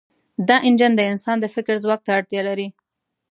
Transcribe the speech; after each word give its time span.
دا 0.47 0.57
انجن 0.67 0.91
د 0.95 1.01
انسان 1.11 1.37
د 1.41 1.45
فکر 1.55 1.73
ځواک 1.83 2.01
ته 2.05 2.11
اړتیا 2.17 2.41
لري. 2.49 2.67